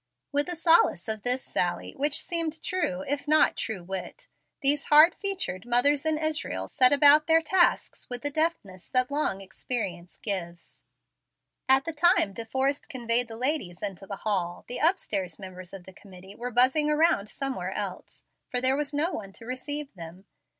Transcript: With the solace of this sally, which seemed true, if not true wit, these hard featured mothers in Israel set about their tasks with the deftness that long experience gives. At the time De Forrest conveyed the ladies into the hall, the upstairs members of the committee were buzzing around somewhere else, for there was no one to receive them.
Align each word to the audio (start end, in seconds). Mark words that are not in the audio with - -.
With 0.31 0.47
the 0.47 0.55
solace 0.55 1.07
of 1.07 1.21
this 1.21 1.43
sally, 1.43 1.93
which 1.95 2.23
seemed 2.23 2.59
true, 2.63 3.03
if 3.07 3.27
not 3.27 3.55
true 3.55 3.83
wit, 3.83 4.27
these 4.63 4.85
hard 4.85 5.13
featured 5.13 5.63
mothers 5.63 6.07
in 6.07 6.17
Israel 6.17 6.67
set 6.67 6.91
about 6.91 7.27
their 7.27 7.39
tasks 7.43 8.09
with 8.09 8.23
the 8.23 8.31
deftness 8.31 8.89
that 8.89 9.11
long 9.11 9.41
experience 9.41 10.17
gives. 10.17 10.81
At 11.69 11.85
the 11.85 11.93
time 11.93 12.33
De 12.33 12.45
Forrest 12.47 12.89
conveyed 12.89 13.27
the 13.27 13.37
ladies 13.37 13.83
into 13.83 14.07
the 14.07 14.15
hall, 14.25 14.65
the 14.67 14.79
upstairs 14.79 15.37
members 15.37 15.71
of 15.71 15.83
the 15.83 15.93
committee 15.93 16.33
were 16.33 16.49
buzzing 16.49 16.89
around 16.89 17.29
somewhere 17.29 17.71
else, 17.71 18.23
for 18.49 18.59
there 18.59 18.75
was 18.75 18.95
no 18.95 19.11
one 19.13 19.31
to 19.33 19.45
receive 19.45 19.93
them. 19.93 20.25